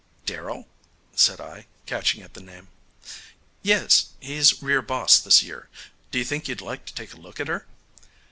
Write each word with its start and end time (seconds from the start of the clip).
"Darrell?" 0.25 0.67
said 1.15 1.39
I, 1.39 1.67
catching 1.85 2.23
at 2.23 2.33
the 2.33 2.41
name. 2.41 2.69
"Yes. 3.61 4.13
He's 4.19 4.59
rear 4.63 4.81
boss 4.81 5.19
this 5.19 5.43
year. 5.43 5.69
Do 6.09 6.17
you 6.17 6.25
think 6.25 6.47
you'd 6.47 6.59
like 6.59 6.85
to 6.87 6.93
take 6.95 7.13
a 7.13 7.17
look 7.17 7.39
at 7.39 7.47
her?" 7.47 7.67